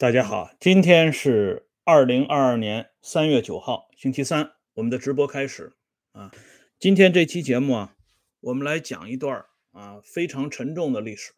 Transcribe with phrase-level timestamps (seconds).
[0.00, 5.74] 大家好，今天是二零二二年三月九号，星期三，我们的直播开始
[6.12, 6.32] 啊。
[6.78, 7.96] 今天这期节目啊，
[8.40, 11.34] 我们来讲一段啊非常沉重的历史。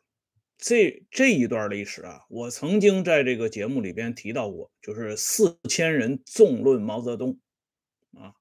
[0.58, 7.40] 这这一段历史啊，我曾经在这个节目里边提到过，就是四千人纵论毛泽东
[8.12, 8.32] 啊。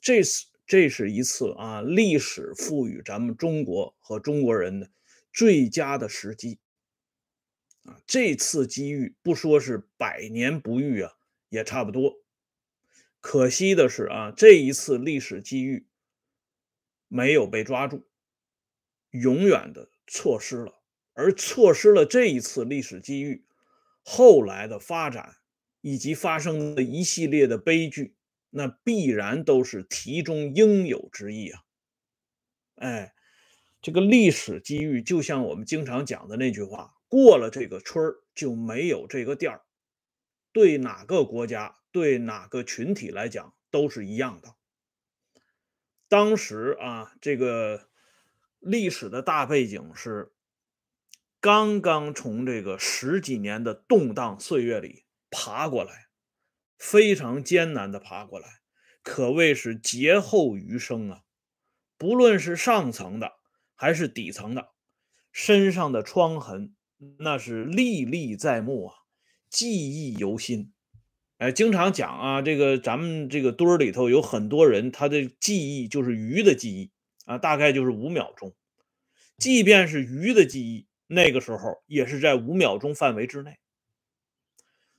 [0.00, 4.88] 这次这是一次啊历史赋予咱们中国和中国人的
[5.32, 6.60] 最佳的时机。
[7.84, 11.12] 啊，这次机遇不说是百年不遇啊，
[11.48, 12.22] 也差不多。
[13.20, 15.86] 可惜的是啊，这一次历史机遇
[17.08, 18.06] 没有被抓住，
[19.10, 20.80] 永远的错失了。
[21.12, 23.44] 而错失了这一次历史机遇，
[24.02, 25.36] 后来的发展
[25.80, 28.16] 以及发生的一系列的悲剧，
[28.50, 31.62] 那必然都是题中应有之意啊。
[32.76, 33.14] 哎，
[33.80, 36.93] 这个历史机遇就像我们经常讲的那句话。
[37.14, 39.62] 过了这个村儿就没有这个店儿，
[40.50, 44.56] 对哪个国家、对哪个群体来讲都是一样的。
[46.08, 47.88] 当时啊，这个
[48.58, 50.32] 历史的大背景是
[51.38, 56.08] 刚刚从这个十几年的动荡岁月里爬过来，
[56.76, 58.58] 非常艰难的爬过来，
[59.04, 61.22] 可谓是劫后余生啊！
[61.96, 63.34] 不论是上层的
[63.76, 64.72] 还是底层的，
[65.30, 66.74] 身上的疮痕。
[67.18, 68.94] 那是历历在目啊，
[69.50, 70.72] 记忆犹新。
[71.38, 76.92] 哎，经常讲啊，这个咱们这个堆儿里头有很多人，他的记忆就是鱼的记忆
[77.26, 78.54] 啊，大概就是五秒钟。
[79.36, 83.58] 即便是鱼的记忆，那个时候也是在五秒钟范围之内。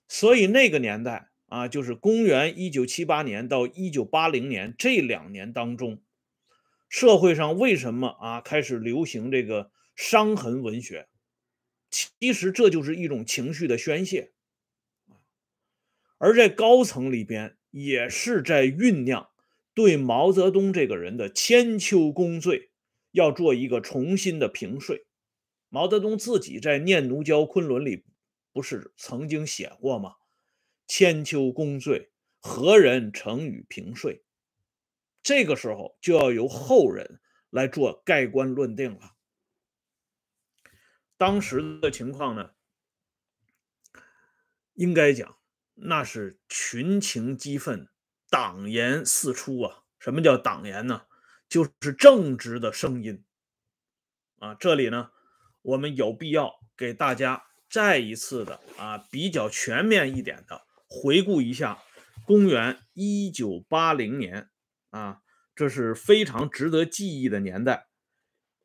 [0.09, 6.01] 所以那个年代啊，就是公元一九七八年到一九八零年这两年当中，
[6.89, 11.07] 社会上为什么啊开始流行这个伤痕文学？
[11.95, 14.33] 其实这就是一种情绪的宣泄，
[16.17, 19.29] 而在高层里边也是在酝酿
[19.73, 22.69] 对毛泽东这个人的千秋功罪
[23.11, 25.05] 要做一个重新的评税。
[25.69, 28.03] 毛泽东自己在《念奴娇·昆仑》里
[28.51, 30.15] 不是曾经写过吗？
[30.87, 34.21] 千秋功罪，何人成与评税？
[35.23, 39.14] 这个时候就要由后人来做盖棺论定了。
[41.17, 42.51] 当时的情况呢，
[44.73, 45.37] 应该讲
[45.75, 47.87] 那是群情激愤，
[48.29, 49.83] 党言四出啊！
[49.99, 51.03] 什么叫党言呢？
[51.47, 53.23] 就是正直的声音
[54.39, 54.55] 啊！
[54.55, 55.11] 这里呢，
[55.61, 61.81] 我们有必要给大家再一次的啊，比较全面一点的回顾一下
[62.25, 64.49] 公元一九八零年
[64.89, 65.21] 啊，
[65.55, 67.87] 这是非常值得记忆的年代。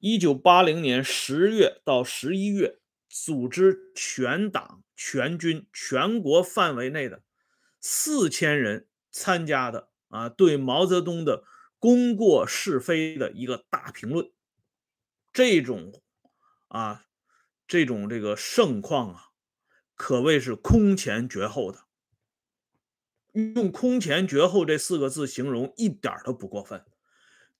[0.00, 2.78] 一九八零年十月到十一月，
[3.08, 7.22] 组织全党全军全国范围内的
[7.80, 11.44] 四千人参加的啊，对毛泽东的
[11.78, 14.30] 功过是非的一个大评论。
[15.34, 15.92] 这种
[16.68, 17.04] 啊，
[17.68, 19.24] 这种这个盛况啊，
[19.94, 21.80] 可谓是空前绝后的。
[23.32, 26.84] 用“空前绝后”这四个字形容，一点都不过分。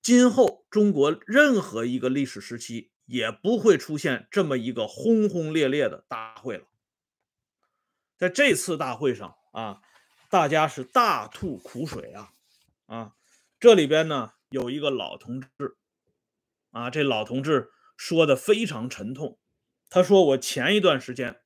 [0.02, 6.66] 今后中国任何一个历史时期也不会出现这么一个轰轰烈烈的大会了。
[8.16, 9.80] 在这次大会上啊，
[10.30, 12.32] 大家是大吐苦水啊
[12.86, 13.14] 啊！
[13.58, 15.76] 这里边呢有一个老同志
[16.70, 19.38] 啊，这老同志说的非常沉痛。
[19.88, 21.40] 他说：“我前一段时间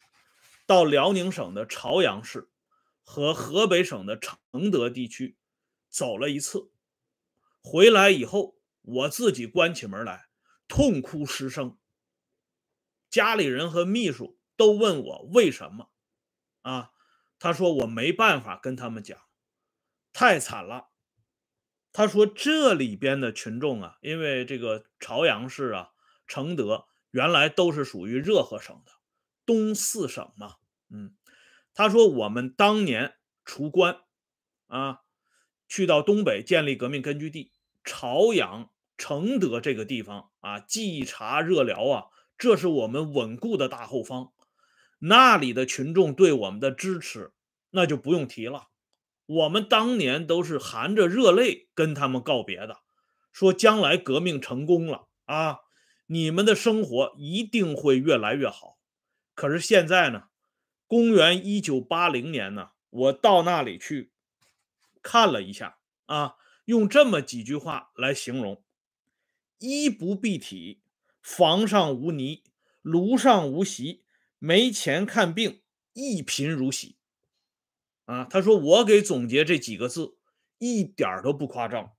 [0.67, 2.51] 到辽宁省的朝阳市
[3.03, 4.39] 和河北省的承
[4.71, 5.37] 德地区
[5.89, 6.71] 走了一次。”
[7.67, 10.29] 回来以后，我自己关起门来，
[10.69, 11.79] 痛哭失声。
[13.09, 15.91] 家里人和秘书都问我为什么，
[16.61, 16.91] 啊，
[17.39, 19.19] 他说我没办法跟他们讲，
[20.13, 20.91] 太惨了。
[21.91, 25.93] 他说这里边的群众啊，因为这个朝阳市啊、
[26.27, 28.93] 承德原来都是属于热河省的
[29.47, 30.56] 东四省嘛，
[30.91, 31.17] 嗯，
[31.73, 34.03] 他说我们当年出关，
[34.67, 35.00] 啊，
[35.67, 37.54] 去到东北建立革命根据地。
[37.85, 42.05] 朝阳、承德这个地方啊，冀察、热辽啊，
[42.39, 44.33] 这是我们稳固的大后方。
[45.01, 47.33] 那里的群众对我们的支持，
[47.71, 48.69] 那就不用提了。
[49.27, 52.79] 我们当年都是含着热泪跟他们告别的，
[53.33, 55.59] 说将来革命成功了啊，
[56.07, 58.79] 你们的生活一定会越来越好。
[59.35, 60.25] 可是现在呢，
[60.87, 64.13] 公元一九八零年呢，我到那里去
[65.03, 65.77] 看了一下
[66.07, 66.37] 啊。
[66.64, 68.62] 用这么几句话来形容：
[69.58, 70.81] 衣不蔽体，
[71.20, 72.43] 房上无泥，
[72.82, 74.05] 炉上无席，
[74.38, 75.62] 没钱看病，
[75.93, 76.96] 一贫如洗。
[78.06, 80.19] 啊，他说我给总结这几个字，
[80.58, 81.93] 一点都不夸张。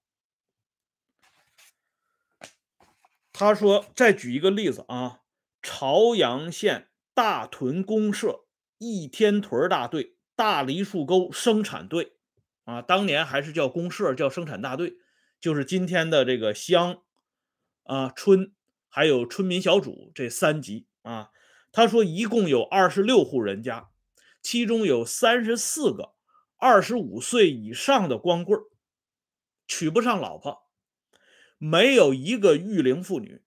[3.33, 5.21] 他说，再举一个例子啊，
[5.61, 8.45] 朝阳县大屯公社
[8.77, 12.14] 一天屯大队大梨树沟生产队
[12.65, 14.97] 啊，当年还是叫公社，叫生产大队，
[15.39, 17.01] 就是今天的这个乡
[17.83, 18.53] 啊村
[18.89, 21.29] 还有村民小组这三级啊。
[21.71, 23.89] 他说，一共有二十六户人家。
[24.41, 26.13] 其中有三十四个
[26.57, 28.61] 二十五岁以上的光棍
[29.67, 30.69] 娶不上老婆，
[31.57, 33.41] 没有一个育龄妇女，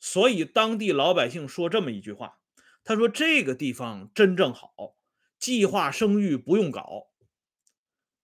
[0.00, 2.38] 所以当地老百姓说这么一句话
[2.82, 4.96] ：“他说这个地方真正好，
[5.38, 7.08] 计划生育不用搞，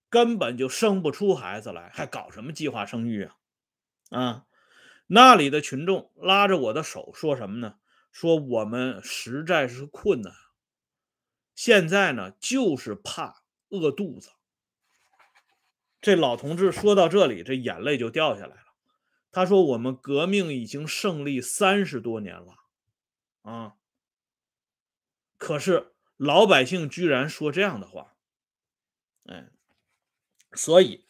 [0.09, 3.37] 根本就生不出孩子来，还搞什么计划生育啊？”
[4.11, 4.47] 啊，
[5.07, 7.79] 那里的群众拉着我的手说什么呢？
[8.11, 10.33] 说我们实在是困难。
[11.55, 14.31] 现在呢，就是怕饿肚子。
[16.01, 18.75] 这老同志说到这里，这眼泪就掉下来了。
[19.31, 22.55] 他说：“我们革命已经胜利三十多年了，
[23.43, 23.75] 啊，
[25.37, 28.17] 可是老百姓居然说这样的话，
[29.27, 29.51] 哎，
[30.55, 31.05] 所以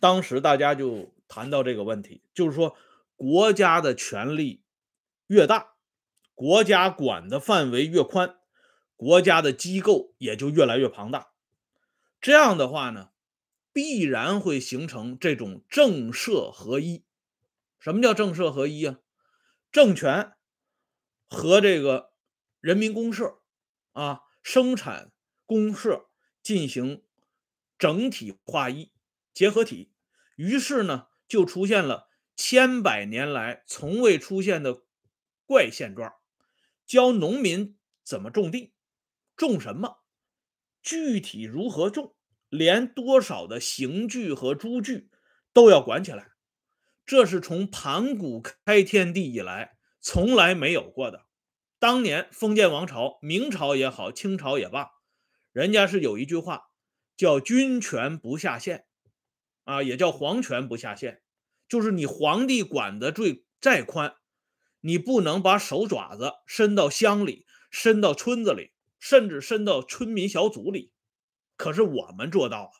[0.00, 2.76] 当时大家就谈到这个问题，就是说
[3.16, 4.62] 国家的权力
[5.26, 5.74] 越大，
[6.34, 8.36] 国家管的范围越宽。”
[9.00, 11.32] 国家的机构也就越来越庞大，
[12.20, 13.12] 这样的话呢，
[13.72, 17.02] 必然会形成这种政社合一。
[17.78, 18.98] 什么叫政社合一啊？
[19.72, 20.34] 政权
[21.30, 22.12] 和这个
[22.60, 23.40] 人民公社
[23.92, 25.10] 啊，生产
[25.46, 26.10] 公社
[26.42, 27.02] 进行
[27.80, 28.92] 整体划一
[29.32, 29.90] 结合体，
[30.36, 34.82] 于是呢，就出现了千百年来从未出现的
[35.46, 36.12] 怪现状，
[36.86, 38.74] 教农民怎么种地。
[39.34, 40.00] 种什么？
[40.82, 42.14] 具体如何种？
[42.50, 45.08] 连多少的刑具和猪具
[45.54, 46.32] 都要管起来。
[47.06, 51.26] 这是从盘古开天地以来从来没有过的。
[51.78, 54.90] 当年封建王朝，明朝也好，清朝也罢，
[55.52, 56.69] 人家是有一句话
[57.20, 58.86] 叫“君权不下县”，
[59.64, 61.20] 啊，也叫“皇权不下县”，
[61.68, 64.14] 就是你皇帝管的最再宽，
[64.80, 68.72] 你不能把手爪子伸到乡里，伸到村子里。
[69.02, 70.92] 甚至伸到村民小组里，
[71.56, 72.70] 可是我们做到了，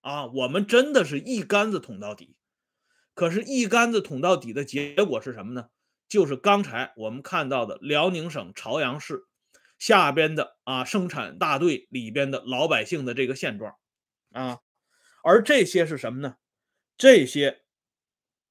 [0.00, 2.34] 啊，我们真的是一竿子捅到底。
[3.14, 5.68] 可是，一竿子捅到底的结果是什么呢？
[6.08, 9.28] 就是刚才我们看到的辽宁省朝阳市
[9.80, 13.74] 下边的啊生产大队里边的老百姓的这个现状，
[14.30, 14.60] 啊，
[15.24, 16.36] 而这些是什么呢？
[16.96, 17.64] 这些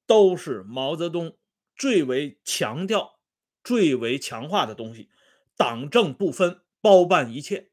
[0.06, 1.38] 都是毛泽东
[1.74, 3.18] 最为强调、
[3.64, 5.08] 最为强化的东西，
[5.56, 6.60] 党政不分。
[6.82, 7.70] 包办一切，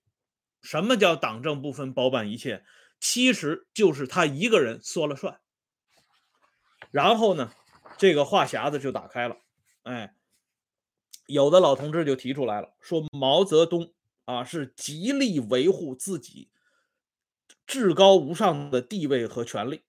[0.61, 2.65] 什么叫党政不分包办一切？
[2.99, 5.39] 其实就是他一个人说了算。
[6.91, 7.53] 然后呢，
[7.97, 9.37] 这个话匣子就打开了。
[9.83, 10.13] 哎，
[11.27, 13.93] 有的老同志就提出来了，说毛泽东
[14.25, 16.49] 啊是极力维护自己
[17.65, 19.83] 至高无上的地位和权利，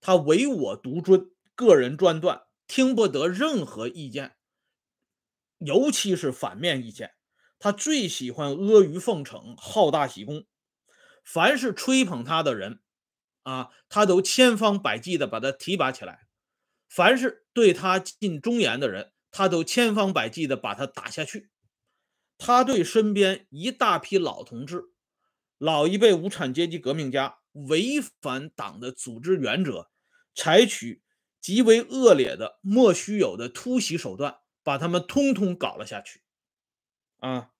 [0.00, 4.36] 他唯我独尊，个人专断，听不得任何意见，
[5.58, 7.14] 尤其是反面意见。
[7.58, 10.44] 他最喜欢阿谀奉承、好大喜功，
[11.24, 12.80] 凡是吹捧他的人，
[13.42, 16.26] 啊，他都千方百计的把他提拔起来；
[16.88, 21.50] 凡是对他尽忠言的人，他都千方百计的把他打下去。
[22.38, 24.84] 他对身边一大批老同志、
[25.58, 29.90] 老一辈无产阶级革命家违反党的组织原则，
[30.36, 31.02] 采取
[31.40, 36.22] 极为恶劣的、莫须有的突袭手段，把他们通通搞了下去。
[37.18, 37.50] 啊。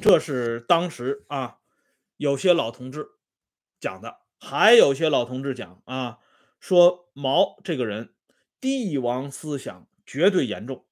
[0.00, 1.58] 这是当时啊，
[2.16, 3.06] 有些老同志
[3.78, 6.18] 讲的，还有些老同志讲啊，
[6.58, 8.14] 说毛这个人
[8.60, 10.84] 帝王思想绝对严重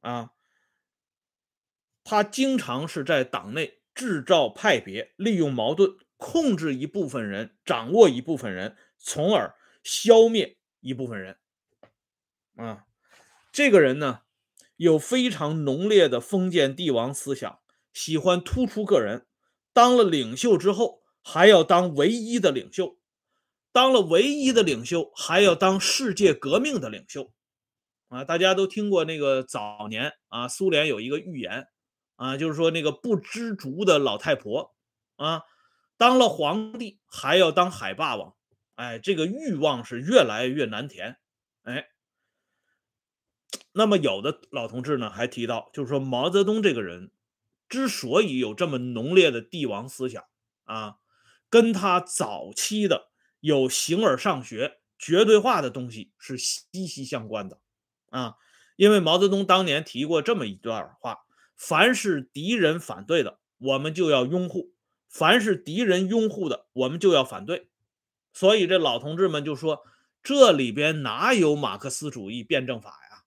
[0.00, 0.32] 啊，
[2.02, 11.38] 他经常是在党内制造派别，利用矛盾控制一部分人，掌握一部分人，从而消灭一部分人
[12.56, 12.86] 啊。
[13.52, 14.22] 这个人呢，
[14.76, 17.60] 有非常浓烈的封建帝王思想。
[17.92, 19.26] 喜欢突出个人，
[19.74, 22.96] 当了领袖之后还要当唯一的领袖，
[23.72, 27.32] 当了唯一的领袖还要当世界革命的领袖，
[28.08, 31.66] 啊，大家都听过那个早年啊，苏联有一个预言
[32.16, 34.74] 啊，就是说那个不知足的老太婆
[35.16, 35.42] 啊，
[35.96, 38.34] 当了皇帝还要当海霸王，
[38.74, 41.16] 哎，这个欲望是越来越难填，
[41.62, 41.88] 哎，
[43.72, 47.10] 那么有的老同志呢还提到，就是说毛泽东这个人。
[47.68, 50.22] 之所以有这么浓烈的帝王思想
[50.64, 50.96] 啊，
[51.48, 53.11] 跟他早期的
[53.42, 57.60] 有形而上学、绝对化的东西是息息相关的
[58.08, 58.36] 啊。
[58.76, 64.72] 因为毛泽东当年提过这么一段话：凡是敌人反对的，我们就要拥护；
[65.08, 67.68] 凡是敌人拥护的，我们就要反对。
[68.32, 69.84] 所以这老同志们就说
[70.22, 73.24] ：“这里边哪有马克思主义辩证法呀？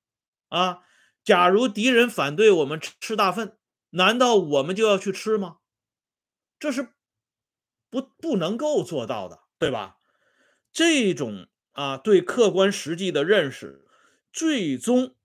[0.47, 0.79] 啊，
[1.23, 3.57] 假如敌人反对我们吃大粪，
[3.91, 5.57] 难道我们就要去吃吗？
[6.57, 6.93] 这是
[7.89, 9.97] 不不能够做到的，对吧？
[10.75, 13.87] 这种啊对客观实际的认识，
[14.31, 15.15] 最终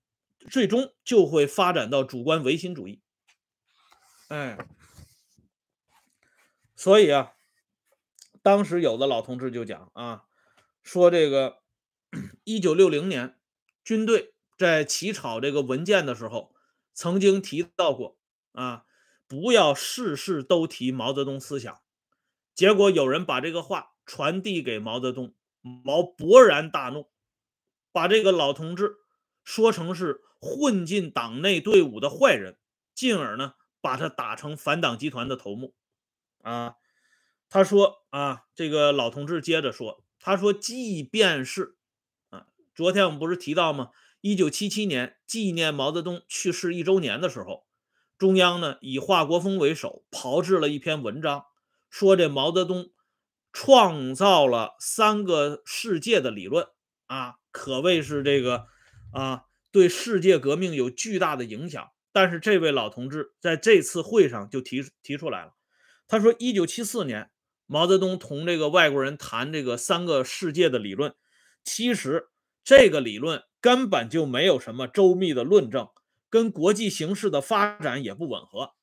[0.49, 3.01] 最终就会发展到主观唯心主义。
[4.29, 4.57] 哎，
[6.75, 7.33] 所以啊。”
[8.43, 10.23] 当时有的老同志就讲啊，
[10.81, 11.61] 说这个
[12.43, 13.37] 一九六零年
[13.83, 16.55] 军队在起草这个文件的时候，
[16.91, 18.17] 曾经提到过
[18.53, 18.85] 啊，
[19.27, 21.81] 不要事事都提毛泽东思想。
[22.55, 27.09] 结果有人把这个话传递给毛泽东，毛勃然大怒，
[27.91, 28.95] 把这个老同志
[29.43, 32.57] 说成是混进党内队伍的坏人，
[32.93, 35.73] 进而呢把他打成反党集团的头目
[36.41, 36.75] 啊。
[37.49, 41.75] 他说啊，这个老同志接着说，他说，即便是
[42.29, 43.89] 啊，昨天我们不是提到吗？
[44.21, 47.65] 一九七七年纪念毛泽东去世一周年的时候，
[48.17, 51.45] 中央呢以华国锋为首炮制了一篇文章，
[51.89, 52.91] 说这毛泽东
[53.51, 56.67] 创造了三个世界的理论
[57.07, 58.67] 啊，可谓是这个
[59.13, 61.91] 啊，对世界革命有巨大的影响。
[62.11, 65.53] 但是这位老同志在这次会上就提提出来了，
[66.07, 67.29] 他说，一九七四年。
[67.67, 71.15] 毛泽东同这个外国人谈这个三个世界的理论，
[71.63, 72.27] 其实
[72.65, 75.87] 这个理论根本就没有什么周密的论证，
[76.29, 78.73] 跟国际形势的发展也不吻合。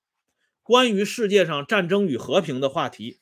[0.63, 3.21] 关于世界上战争与和平的话题，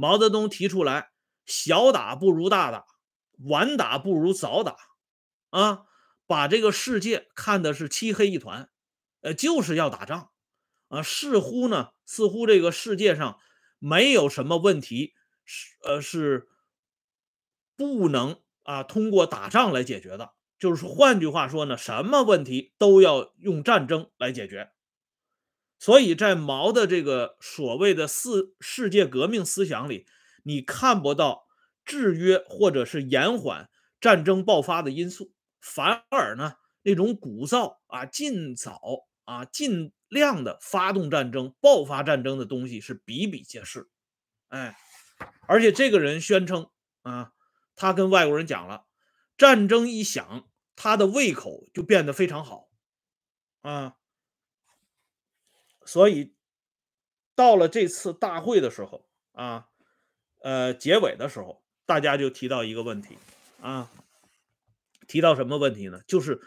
[0.00, 1.10] 毛泽东提出来：
[1.44, 2.86] 小打不如大打，
[3.48, 4.76] 晚打不如早打，
[5.50, 5.86] 啊，
[6.24, 8.70] 把这个世界看的是漆黑一团，
[9.22, 10.30] 呃，就是要打仗，
[10.86, 13.40] 啊，似乎呢，似乎这个世界上。
[13.80, 15.14] 没有什么问题
[15.44, 16.48] 是呃是
[17.76, 24.72] 不能啊通过打仗来解决的，就是换句话说呢，什么问题都要用战争来解决。
[25.78, 30.06] 所以在毛的这个所谓的四世界革命思想里，
[30.42, 31.46] 你看不到
[31.84, 33.70] 制约或者是延缓
[34.00, 38.80] 战争爆发的因素，反而呢那种鼓噪啊尽早
[39.24, 39.92] 啊尽。
[40.08, 43.90] 量的发动战争、爆发战争的东西是比比皆是，
[44.48, 44.74] 哎，
[45.46, 46.70] 而且这个人宣称
[47.02, 47.32] 啊，
[47.76, 48.86] 他跟外国人讲了，
[49.36, 52.70] 战争一响，他的胃口就变得非常好，
[53.60, 53.96] 啊，
[55.88, 56.34] 所以
[57.34, 59.70] 到了这次大会的时候啊，
[60.42, 63.16] 呃，结尾的时候，大家就提到一个问题
[63.62, 63.90] 啊，
[65.06, 66.02] 提到什么问题呢？
[66.06, 66.42] 就是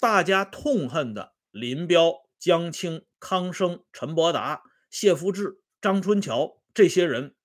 [0.00, 1.36] 大家痛恨的。
[1.52, 7.36] 林彪、江青、康生、陈伯达、谢福志、张春桥这些人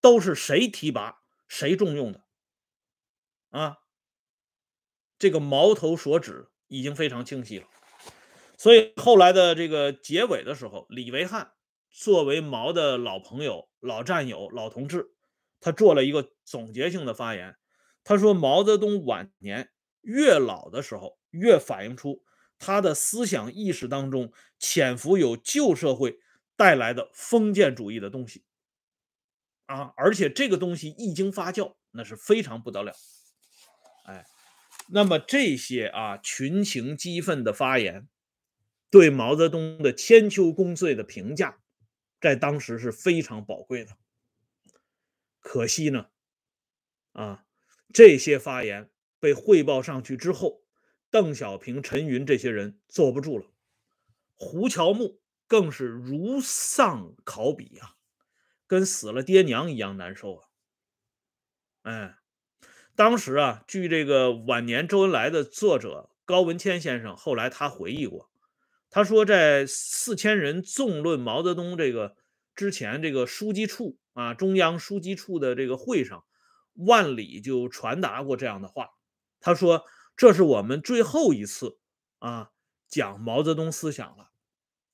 [0.00, 2.22] 都是谁提拔、谁重用的？
[3.50, 3.78] 啊，
[5.18, 7.66] 这个矛头所指已经非常清晰了。
[8.58, 11.52] 所以后来的这个结尾的时候，李维汉
[11.90, 15.12] 作为毛的老朋友、老战友、老同志，
[15.60, 17.56] 他做了一个总结性的发言。
[18.04, 22.24] 他说：“毛泽东晚年越老的时候，越反映出。”
[22.58, 26.18] 他的思想意识当中潜伏有旧社会
[26.56, 28.42] 带来的封建主义的东西
[29.66, 32.92] 啊，而且这个东西一经发酵，那是非常不得了。
[34.06, 34.26] 哎，
[34.88, 38.08] 那么这些啊群情激愤的发言，
[38.90, 41.60] 对毛泽东的千秋功罪的评价，
[42.20, 43.96] 在当时是非常宝贵的。
[45.40, 46.08] 可惜呢，
[47.12, 47.44] 啊，
[47.92, 50.62] 这些发言被汇报上去之后。
[51.10, 53.46] 邓小平、陈云这些人坐不住了，
[54.34, 57.96] 胡乔木更是如丧考妣啊，
[58.66, 60.48] 跟死了爹娘一样难受啊！
[61.84, 62.18] 哎，
[62.94, 68.27] 当时啊，据这个晚年周恩来的作者高文谦先生后来他回忆过，
[68.90, 72.16] 他说在四千人纵论毛泽东这个
[72.54, 76.24] 之前，这个书记处啊，中央书记处的这个会上，
[76.74, 78.90] 万里就传达过这样的话，
[79.40, 79.84] 他说。
[80.20, 81.78] 这是我们最后一次
[82.18, 82.50] 啊
[82.88, 84.32] 讲毛泽东思想了，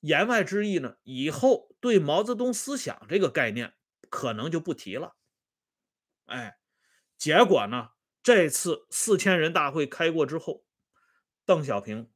[0.01, 3.73] 言外之意呢，以后对毛泽东思想这个概念
[4.11, 5.15] 可能就不提了。
[6.25, 6.59] 哎，
[7.17, 7.89] 结果呢，
[8.21, 10.63] 这次四千人大会开过之后，
[11.43, 12.11] 邓小平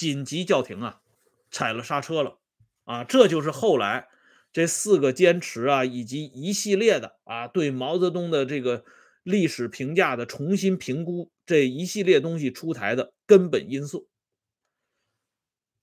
[0.00, 1.02] 紧急叫停啊，
[1.50, 2.38] 踩了刹车了
[2.84, 3.04] 啊！
[3.04, 4.08] 这就是后来
[4.50, 8.82] 这四个坚持啊，以及一系列的啊对毛泽东的这个
[9.22, 14.08] 历史评价的重新评估这一系列东西出台的根本因素。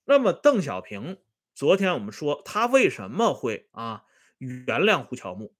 [0.04, 1.18] 那么邓小平，
[1.54, 4.02] 昨天我们说他为什么会啊
[4.38, 5.54] 原谅胡乔木，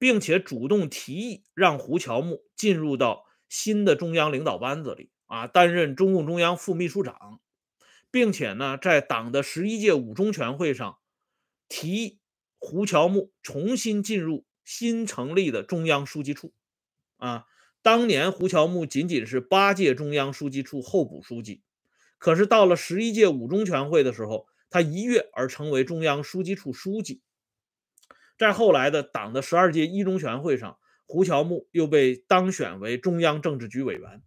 [0.00, 7.40] 并且主动提议让胡乔木进入到新的中央领导班子里啊，担任中共中央副秘书长。
[8.10, 10.98] 并且呢，在党的十一届五中全会上，
[11.68, 12.18] 提
[12.58, 16.52] 胡乔木重新进入新成立的中央书记处。
[17.16, 17.46] 啊，
[17.82, 21.62] 当年胡乔木仅仅是八届中央书记处候补书记，
[22.18, 27.22] 可是到了十一届五中全会的时候，他一跃而成为中央书记处书记。
[28.38, 34.22] 在后来的党的十二届一中全会上，胡乔木又被当选为中央政治局委员。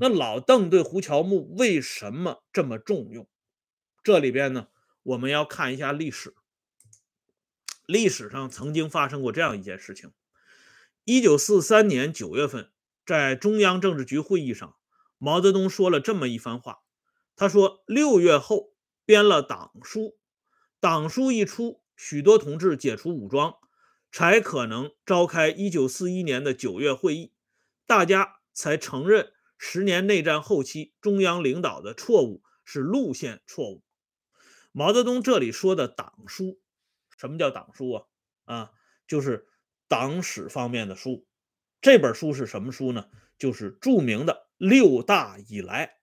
[0.00, 3.28] 那老邓对胡乔木为什么这么重用？
[4.04, 4.68] 这里边呢，
[5.02, 6.34] 我们要看一下历史。
[7.84, 10.12] 历史上曾经发生过这样一件事情：
[11.04, 12.70] 一九四三年九月份，
[13.04, 14.76] 在中央政治局会议上，
[15.18, 16.80] 毛泽东说了这么一番话。
[17.34, 18.74] 他说：“六月后
[19.04, 20.18] 编了党书，
[20.80, 23.56] 党书一出，许多同志解除武装，
[24.12, 27.32] 才可能召开一九四一年的九月会议，
[27.86, 33.82] 大家才承认。”十年内战后期，中央领导的错误是路线错误。
[34.72, 36.60] 毛泽东这里说的党书，
[37.18, 38.04] 什么叫党书啊？
[38.44, 38.70] 啊，
[39.06, 39.48] 就是
[39.88, 41.26] 党史方面的书。
[41.80, 43.10] 这本书是什么书呢？
[43.36, 45.98] 就是著名的六大以来。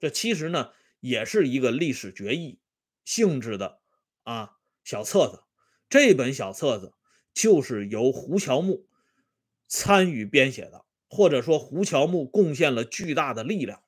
[0.00, 2.60] 这其实呢，也是一个历史决议
[3.04, 3.80] 性质的
[4.22, 5.42] 啊小册子。
[5.88, 6.94] 这本小册子
[7.32, 8.88] 就是由胡乔木
[9.66, 10.83] 参与编写的。
[11.14, 13.84] 或者说胡乔木贡献了巨大的力量。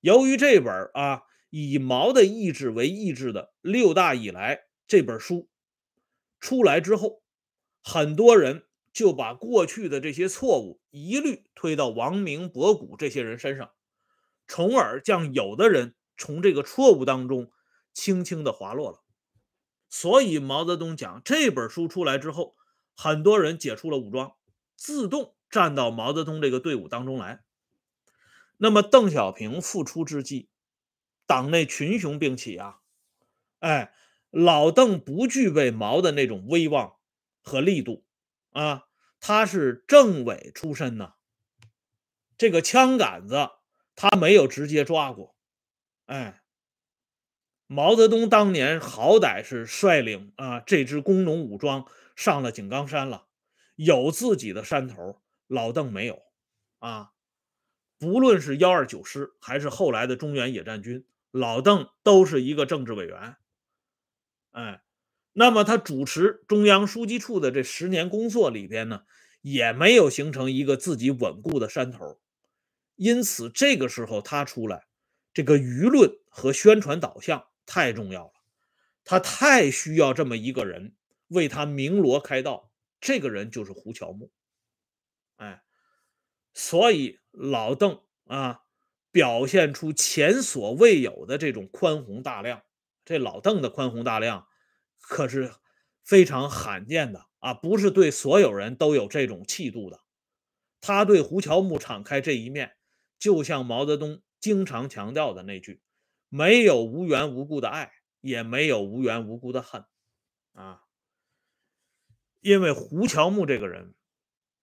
[0.00, 5.48] 由于这本啊以毛的意志为意志的六大以来这本书
[6.40, 7.22] 出来之后，
[7.80, 13.70] 很多人就把过去的这些错误一律推到王明、博古这些人身上，
[14.48, 17.52] 从而将有的人从这个错误当中
[17.94, 19.04] 轻轻的滑落了。
[19.88, 22.56] 所以毛泽东讲这本书出来之后，
[22.96, 24.32] 很多人解除了武装，
[24.74, 25.36] 自动。
[25.50, 27.42] 站到毛泽东这个队伍当中来，
[28.56, 30.50] 那么邓小平复出之际，
[31.26, 32.80] 党内群雄并起啊！
[33.60, 33.92] 哎，
[34.30, 36.96] 老邓不具备毛的那种威望
[37.42, 38.04] 和力度
[38.50, 38.84] 啊，
[39.20, 41.14] 他是政委出身呐，
[42.36, 43.50] 这个枪杆子
[43.96, 45.34] 他没有直接抓过。
[46.06, 46.42] 哎，
[47.66, 53.26] 毛泽东当年好歹是率领啊这支工农武装上了井冈山了，
[53.76, 55.22] 有自己的山头。
[55.48, 56.22] 老邓没有
[56.78, 57.10] 啊，
[57.98, 63.36] 不论是幺二九师还是后来的中原野战军，老邓都是一个政治委员。
[64.50, 64.82] 哎，
[65.32, 69.02] 那么他主持中央书记处的这十年工作里边呢，
[69.40, 72.20] 也没有形成一个自己稳固的山头，
[72.96, 74.86] 因此这个时候他出来，
[75.32, 78.32] 这个舆论和宣传导向太重要了，
[79.02, 80.94] 他太需要这么一个人
[81.28, 84.30] 为他鸣锣开道，这个人就是胡乔木。
[85.38, 85.64] 哎，
[86.52, 88.62] 所以老邓啊，
[89.10, 92.62] 表现出前所未有的这种宽宏大量。
[93.04, 94.46] 这老邓的宽宏大量
[95.00, 95.52] 可是
[96.04, 100.00] 非常罕见的啊，不是对所有人都有这种气度的。
[100.80, 102.76] 他对胡乔木敞开这一面，
[103.18, 105.82] 就像毛泽东经常强调的那句
[106.28, 109.84] ：“没有无缘无故的爱，也没有无缘无故的恨。”
[110.52, 110.82] 啊，
[112.40, 113.94] 因为胡乔木这个人。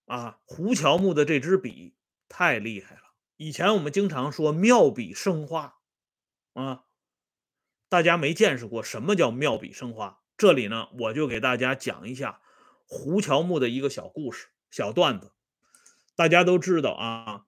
[0.06, 1.96] 啊，胡乔木的这支笔
[2.30, 3.02] 太厉害了。
[3.38, 5.80] 以前我们经常说妙笔生花，
[6.54, 6.86] 啊，
[7.90, 10.22] 大家没见识过什么叫妙笔生花。
[10.38, 12.42] 这里呢，我就给大家讲一下
[12.86, 15.34] 胡乔木的一个小故事、小段子。
[16.16, 17.46] 大家都知道啊，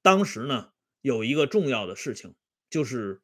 [0.00, 2.36] 当时呢有一个重要的事情，
[2.70, 3.22] 就是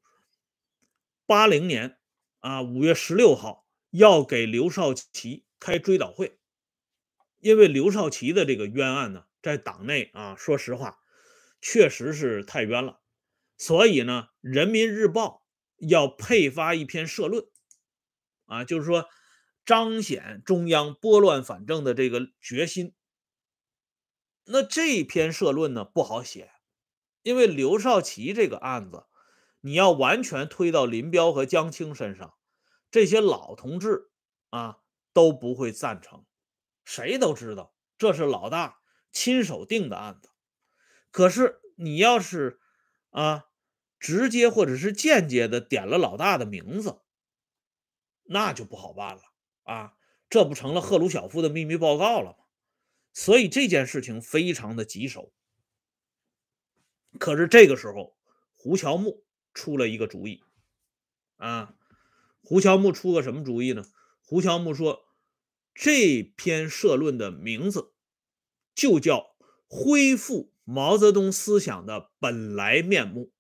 [1.27, 1.99] 八零年
[2.41, 6.40] 啊五月十六号要给刘少奇开追悼会。
[7.41, 10.99] 因为刘少奇的这个冤案呢，在党内啊，说实话，
[11.61, 13.01] 确实是太冤了，
[13.57, 15.47] 所以呢，《人民日报》
[15.89, 17.47] 要配发一篇社论，
[18.45, 19.09] 啊，就是说
[19.65, 22.95] 彰显中央拨乱反正的这个决心。
[24.45, 26.51] 那这篇社论呢，不好写，
[27.23, 29.05] 因为刘少奇这个案子，
[29.61, 32.35] 你要完全推到林彪和江青身上，
[32.91, 34.11] 这些老同志
[34.51, 34.79] 啊
[35.13, 36.27] 都不会赞成。
[36.91, 38.81] 谁都知道这是老大
[39.13, 40.29] 亲手定的案子，
[41.13, 42.59] 可是你要是
[43.11, 43.47] 啊
[44.01, 47.01] 直接或者是间接的点了老大的名字，
[48.25, 49.23] 那就不好办了
[49.63, 49.95] 啊！
[50.29, 52.45] 这不成了赫鲁晓夫的秘密报告了吗？
[53.13, 55.33] 所以这件事情非常的棘手。
[57.21, 58.17] 可是这个时候，
[58.57, 59.25] 胡乔木
[59.55, 60.43] 出了一个主意
[61.37, 61.73] 啊！
[62.43, 63.85] 胡乔木出个什么主意呢？
[64.25, 65.05] 胡乔木说，
[65.75, 67.95] 这篇社论的名字
[68.75, 69.37] 就叫
[69.69, 73.33] “恢复毛泽东思想的本来面目”。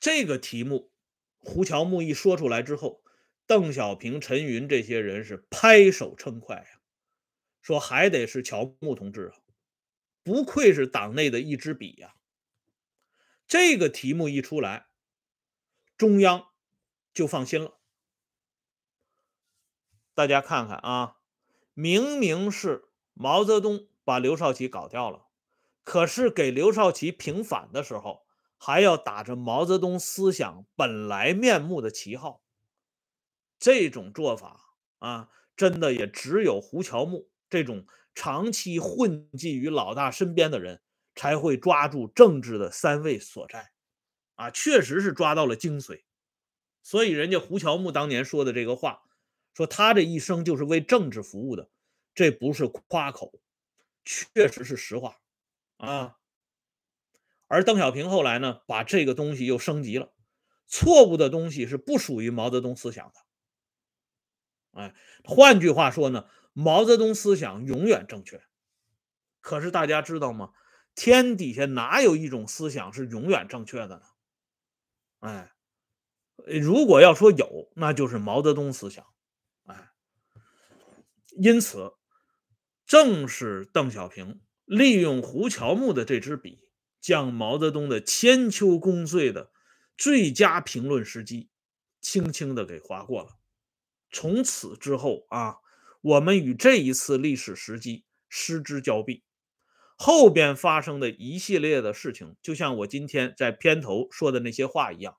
[0.00, 0.92] 这个题目，
[1.38, 3.02] 胡乔木一说出来之后，
[3.46, 6.80] 邓小平、陈云这些人是拍手称快呀，
[7.62, 9.40] 说还得是乔木同志啊，
[10.22, 12.14] 不愧是党内的一支笔呀。
[13.46, 14.88] 这个题目一出来，
[15.96, 16.48] 中央
[17.14, 17.77] 就放心了。
[20.18, 21.18] 大家看看啊，
[21.74, 25.26] 明明是毛泽东把刘少奇搞掉了，
[25.84, 28.26] 可是给刘少奇平反的时候。
[28.60, 32.42] 还要打着毛泽东思想本来面目的旗号，
[33.60, 40.82] 这种做法啊，真的也只有胡乔木这种长期混迹于老大身边的人
[41.14, 43.70] 才会抓住政治的三位所在，
[44.34, 46.02] 啊，确实是抓到了精髓。
[46.82, 49.02] 所以人家胡乔木当年说的这个话，
[49.58, 51.68] 说他这一生就是为政治服务的，
[52.14, 53.40] 这不是夸口，
[54.04, 55.18] 确实是实话，
[55.78, 56.16] 啊。
[57.48, 60.12] 而邓小平后来呢，把这个东西又升级了。
[60.68, 64.80] 错误的东西是不属于毛泽东思想的。
[64.80, 64.94] 哎，
[65.24, 68.40] 换句话说呢，毛泽东思想永远正确。
[69.40, 70.52] 可是大家知道吗？
[70.94, 74.02] 天底下哪有一种思想是永远正确的呢？
[75.18, 75.52] 哎，
[76.46, 79.04] 如果要说有，那就是毛泽东思想。
[81.40, 81.92] 因此，
[82.86, 86.66] 正是邓小平利用胡乔木的这支笔。
[87.00, 89.52] 将毛泽东的千秋功罪的
[89.96, 91.48] 最佳评论时机，
[92.00, 93.38] 轻轻的给划过了。
[94.10, 95.58] 从此之后啊，
[96.00, 99.22] 我们与这一次历史时机失之交臂。
[99.96, 105.16] 后边发生的一系列的事情，就像我今天在片头说的那些话一样，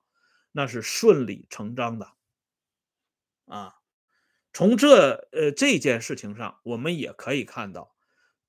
[0.52, 2.12] 那是顺理成章的。
[3.46, 3.72] 啊，
[4.52, 7.94] 从这呃这件事情上，我们也可以看到，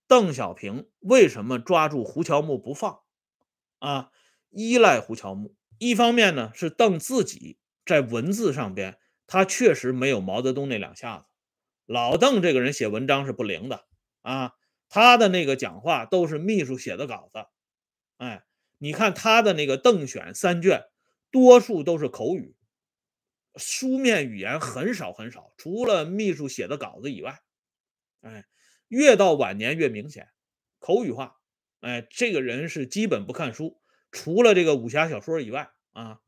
[0.07, 2.99] 邓小平为什么抓住胡乔木不放。
[3.79, 4.11] 啊，
[4.49, 11.25] 依赖胡乔木，一方面呢是邓自己在文字上边，他确实没有毛泽东那两下子。
[11.85, 13.85] 老邓这个人写文章是不灵的
[14.21, 14.53] 啊，
[14.87, 17.45] 他的那个讲话都是秘书写的稿子。
[18.17, 18.43] 哎，
[18.77, 20.83] 你看他的那个《邓选》三卷，
[21.31, 22.55] 多数都是口语，
[23.55, 27.41] 书面语言很少很少，除了秘书写的稿子以外，
[28.21, 28.45] 哎，
[28.87, 30.29] 越到晚年越明显，
[30.79, 31.37] 口语化。
[31.81, 36.19] 哎，这个人是基本不看书，除了这个武侠小说以外啊。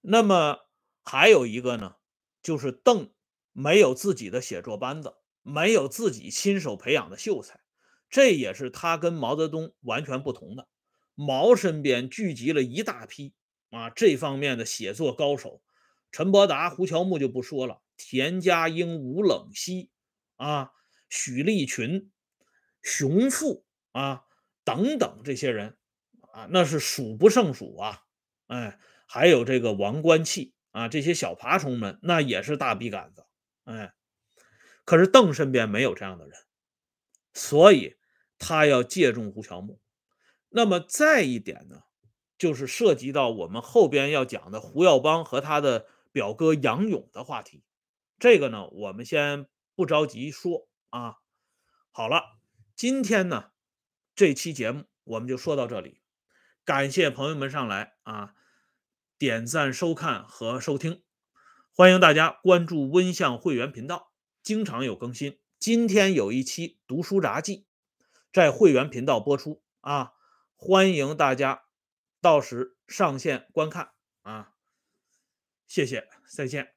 [0.00, 0.60] 那么
[1.04, 1.96] 还有一个呢，
[2.42, 3.12] 就是邓
[3.52, 7.60] 没有自己的写作班子，没有自己亲手培养的秀才，
[8.08, 10.68] 这也是他跟毛泽东完全不同的。
[11.14, 13.34] 毛身边聚集了一大批
[13.70, 15.62] 啊这方面的写作高手，
[16.10, 19.90] 陈伯达、胡乔木就不说了，田家英、吴冷西
[20.36, 20.72] 啊，
[21.08, 22.10] 许立群、
[22.82, 23.64] 熊父。
[23.92, 24.26] 啊，
[24.62, 25.78] 等等这些人
[26.34, 28.02] 啊，那是数不胜数啊！
[28.46, 33.24] 哎，还有这个王冠器啊，这些小爬虫们，那也是大笔杆子。
[33.64, 33.94] 哎，
[34.84, 36.38] 可是邓身边没有这样的人，
[37.32, 37.96] 所以
[38.38, 39.80] 他要借重胡乔木。
[40.50, 41.84] 那么再一点呢，
[42.38, 47.62] 就是涉及到我们后边要讲的胡耀邦和他的表哥杨勇的话题。
[48.18, 51.16] 这个呢，我们先不着急说啊。
[51.90, 52.38] 好了，
[52.74, 53.50] 今天呢。
[54.14, 56.00] 这期节目我们就说到这里，
[56.64, 58.32] 感谢朋友们上来啊
[59.18, 61.02] 点赞、收看和收听，
[61.70, 64.10] 欢迎大家关注温相会员频道，
[64.42, 65.38] 经常有更新。
[65.58, 67.66] 今天有一期读书杂记
[68.32, 70.12] 在会员频道播出啊，
[70.54, 71.65] 欢迎大家
[72.26, 74.50] 到时上线观看啊，
[75.68, 76.75] 谢谢，再见。